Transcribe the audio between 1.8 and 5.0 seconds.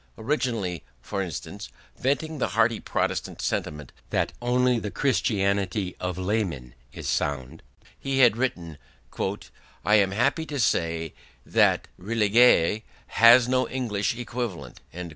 venting the hearty Protestant sentiment that only the